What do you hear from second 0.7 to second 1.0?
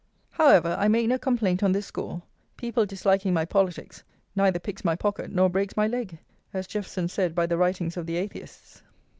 I